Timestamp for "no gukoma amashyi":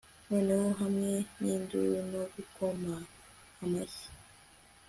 2.11-4.07